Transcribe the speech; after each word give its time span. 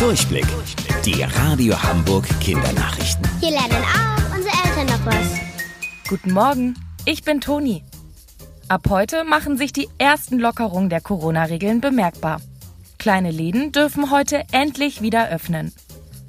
Durchblick. 0.00 0.46
Die 1.04 1.22
Radio 1.22 1.80
Hamburg 1.82 2.26
Kindernachrichten. 2.40 3.22
Hier 3.38 3.50
lernen 3.50 3.84
auch 3.84 4.34
unsere 4.34 4.54
Eltern 4.64 4.86
noch 4.86 5.04
was. 5.04 6.08
Guten 6.08 6.32
Morgen, 6.32 6.74
ich 7.04 7.22
bin 7.22 7.42
Toni. 7.42 7.84
Ab 8.66 8.86
heute 8.88 9.24
machen 9.24 9.58
sich 9.58 9.74
die 9.74 9.90
ersten 9.98 10.38
Lockerungen 10.38 10.88
der 10.88 11.02
Corona-Regeln 11.02 11.82
bemerkbar. 11.82 12.40
Kleine 12.98 13.30
Läden 13.30 13.72
dürfen 13.72 14.10
heute 14.10 14.44
endlich 14.52 15.02
wieder 15.02 15.28
öffnen. 15.28 15.70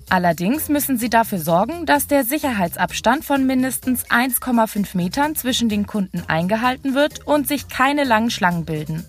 Allerdings 0.10 0.68
müssen 0.68 0.98
sie 0.98 1.10
dafür 1.10 1.40
sorgen, 1.40 1.86
dass 1.86 2.08
der 2.08 2.26
Sicherheitsabstand 2.26 3.24
von 3.24 3.48
mindestens 3.48 4.06
1,5 4.08 4.98
Metern 4.98 5.36
zwischen 5.36 5.70
den 5.70 5.88
Kunden 5.88 6.24
eingehalten 6.28 6.94
wird 6.94 7.26
und 7.26 7.48
sich 7.48 7.70
keine 7.70 8.04
langen 8.04 8.32
Schlangen 8.32 8.66
bilden. 8.66 9.06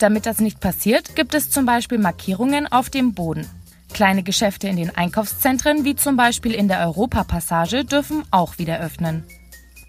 Damit 0.00 0.26
das 0.26 0.40
nicht 0.40 0.58
passiert, 0.58 1.14
gibt 1.14 1.32
es 1.34 1.48
zum 1.48 1.64
Beispiel 1.64 1.98
Markierungen 1.98 2.66
auf 2.66 2.90
dem 2.90 3.14
Boden. 3.14 3.48
Kleine 3.94 4.24
Geschäfte 4.24 4.66
in 4.66 4.76
den 4.76 4.94
Einkaufszentren, 4.94 5.84
wie 5.84 5.94
zum 5.94 6.16
Beispiel 6.16 6.52
in 6.52 6.66
der 6.66 6.80
Europapassage, 6.80 7.84
dürfen 7.84 8.24
auch 8.32 8.58
wieder 8.58 8.80
öffnen. 8.80 9.22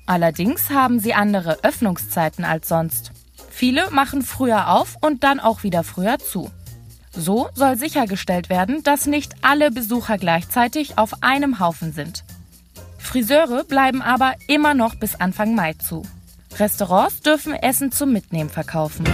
Allerdings 0.05 0.69
haben 0.69 0.99
sie 0.99 1.15
andere 1.15 1.63
Öffnungszeiten 1.63 2.45
als 2.45 2.67
sonst. 2.67 3.11
Viele 3.49 3.89
machen 3.89 4.21
früher 4.21 4.69
auf 4.69 4.95
und 5.01 5.23
dann 5.23 5.39
auch 5.39 5.63
wieder 5.63 5.83
früher 5.83 6.19
zu. 6.19 6.51
So 7.13 7.49
soll 7.55 7.77
sichergestellt 7.77 8.49
werden, 8.49 8.83
dass 8.83 9.07
nicht 9.07 9.33
alle 9.41 9.71
Besucher 9.71 10.19
gleichzeitig 10.19 10.99
auf 10.99 11.23
einem 11.23 11.59
Haufen 11.59 11.91
sind. 11.91 12.23
Friseure 12.99 13.63
bleiben 13.63 14.03
aber 14.03 14.35
immer 14.47 14.75
noch 14.75 14.93
bis 14.93 15.15
Anfang 15.15 15.55
Mai 15.55 15.73
zu. 15.73 16.03
Restaurants 16.59 17.21
dürfen 17.21 17.53
Essen 17.53 17.91
zum 17.91 18.13
Mitnehmen 18.13 18.51
verkaufen. 18.51 19.05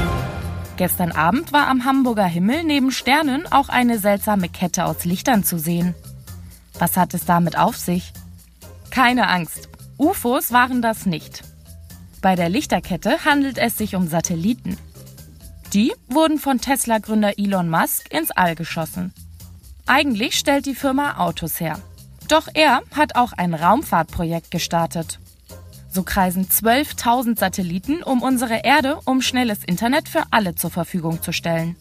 Gestern 0.82 1.12
Abend 1.12 1.54
war 1.54 1.68
am 1.68 1.86
Hamburger 1.86 2.26
Himmel 2.26 2.64
neben 2.64 2.90
Sternen 2.90 3.46
auch 3.52 3.70
eine 3.70 4.00
seltsame 4.00 4.50
Kette 4.50 4.86
aus 4.86 5.06
Lichtern 5.06 5.44
zu 5.44 5.60
sehen. 5.60 5.94
Was 6.80 6.98
hat 6.98 7.14
es 7.14 7.24
damit 7.24 7.56
auf 7.56 7.78
sich? 7.78 8.14
Keine 8.90 9.28
Angst, 9.28 9.70
UFOs 10.00 10.52
waren 10.52 10.82
das 10.82 11.06
nicht. 11.06 11.44
Bei 12.24 12.36
der 12.36 12.50
Lichterkette 12.50 13.26
handelt 13.26 13.60
es 13.60 13.78
sich 13.78 13.96
um 13.96 14.08
Satelliten. 14.08 14.76
Die 15.72 15.94
wurden 16.08 16.40
von 16.40 16.60
Tesla-Gründer 16.60 17.38
Elon 17.38 17.70
Musk 17.70 18.12
ins 18.12 18.32
All 18.32 18.56
geschossen. 18.56 19.14
Eigentlich 19.86 20.34
stellt 20.34 20.66
die 20.66 20.74
Firma 20.74 21.18
Autos 21.18 21.60
her. 21.60 21.78
Doch 22.28 22.48
er 22.56 22.82
hat 22.96 23.16
auch 23.16 23.34
ein 23.34 23.54
Raumfahrtprojekt 23.54 24.50
gestartet. 24.50 25.20
So 25.94 26.04
kreisen 26.04 26.48
12.000 26.48 27.38
Satelliten 27.38 28.02
um 28.02 28.22
unsere 28.22 28.64
Erde, 28.64 29.00
um 29.04 29.22
schnelles 29.22 29.60
Internet 29.66 30.08
für 30.08 30.24
alle 30.32 30.56
zur 30.56 30.72
Verfügung 30.72 31.22
zu 31.22 31.34
stellen. 31.34 31.76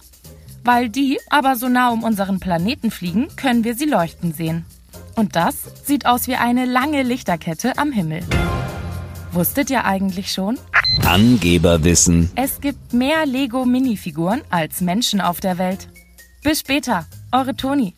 Weil 0.65 0.89
die 0.89 1.21
aber 1.31 1.55
so 1.55 1.69
nah 1.69 1.91
um 1.91 2.03
unseren 2.03 2.41
Planeten 2.41 2.91
fliegen, 2.91 3.29
können 3.37 3.63
wir 3.63 3.77
sie 3.77 3.85
leuchten 3.85 4.33
sehen. 4.35 4.65
Und 5.15 5.37
das 5.37 5.55
sieht 5.85 6.07
aus 6.07 6.27
wie 6.27 6.35
eine 6.35 6.65
lange 6.65 7.05
Lichterkette 7.05 7.79
am 7.79 7.93
Himmel. 7.93 8.23
Wusstet 9.33 9.71
ihr 9.71 9.85
eigentlich 9.85 10.33
schon? 10.33 10.59
Angeberwissen. 11.05 12.31
Es 12.35 12.61
gibt 12.61 12.93
mehr 12.93 13.27
Lego-Minifiguren 13.27 14.43
als 14.51 14.81
Menschen 14.81 15.21
auf 15.21 15.39
der 15.39 15.57
Welt. 15.57 15.89
Bis 16.43 16.61
später, 16.61 17.07
eure 17.31 17.55
Toni. 17.55 17.95